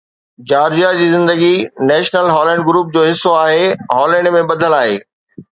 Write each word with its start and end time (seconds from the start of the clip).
Georgia 0.51 0.93
جي 1.01 1.09
زندگي 1.11 1.49
national 1.91 2.31
Holland 2.37 2.65
group 2.71 2.91
جو 2.97 3.05
حصو 3.11 3.37
آهي 3.43 3.71
هالينڊ 3.99 4.35
۾ 4.39 4.45
ٻڌل 4.55 4.79
آهي 4.83 4.99